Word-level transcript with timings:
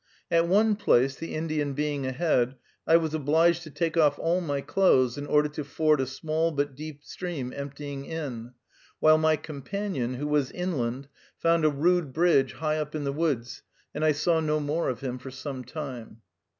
At 0.31 0.47
one 0.47 0.77
place, 0.77 1.15
the 1.15 1.35
Indian 1.35 1.73
being 1.73 2.07
ahead, 2.07 2.55
I 2.87 2.97
was 2.97 3.13
obliged 3.13 3.61
to 3.61 3.69
take 3.69 3.97
off 3.97 4.17
all 4.17 4.41
my 4.41 4.59
clothes 4.59 5.15
in 5.15 5.27
order 5.27 5.47
to 5.49 5.63
ford 5.63 6.01
a 6.01 6.07
small 6.07 6.49
but 6.49 6.73
deep 6.73 7.03
stream 7.03 7.53
emptying 7.55 8.05
in, 8.05 8.55
while 8.99 9.19
my 9.19 9.35
companion, 9.35 10.15
who 10.15 10.25
was 10.25 10.49
inland, 10.53 11.07
found 11.37 11.65
a 11.65 11.69
rude 11.69 12.13
bridge, 12.13 12.53
high 12.53 12.77
up 12.79 12.95
in 12.95 13.03
the 13.03 13.13
woods, 13.13 13.61
and 13.93 14.03
I 14.03 14.11
saw 14.11 14.39
no 14.39 14.59
more 14.59 14.89
of 14.89 15.01
him 15.01 15.19
for 15.19 15.29
some 15.29 15.63
time. 15.63 16.21